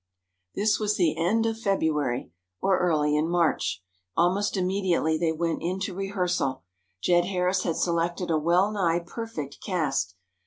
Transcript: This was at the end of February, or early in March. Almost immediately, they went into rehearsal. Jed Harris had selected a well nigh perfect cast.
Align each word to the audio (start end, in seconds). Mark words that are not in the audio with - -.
This 0.55 0.79
was 0.79 0.93
at 0.93 0.97
the 0.97 1.15
end 1.23 1.45
of 1.45 1.59
February, 1.59 2.31
or 2.59 2.79
early 2.79 3.15
in 3.15 3.29
March. 3.29 3.83
Almost 4.17 4.57
immediately, 4.57 5.15
they 5.15 5.31
went 5.31 5.61
into 5.61 5.93
rehearsal. 5.93 6.63
Jed 7.03 7.25
Harris 7.25 7.61
had 7.61 7.75
selected 7.75 8.31
a 8.31 8.39
well 8.39 8.71
nigh 8.71 9.03
perfect 9.05 9.59
cast. 9.63 10.15